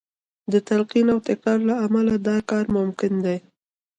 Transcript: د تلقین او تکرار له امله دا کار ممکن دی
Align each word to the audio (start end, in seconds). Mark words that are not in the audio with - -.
د 0.51 0.53
تلقین 0.67 1.07
او 1.13 1.19
تکرار 1.29 1.59
له 1.69 1.75
امله 1.85 2.13
دا 2.27 2.37
کار 2.49 2.65
ممکن 2.77 3.13
دی 3.25 3.37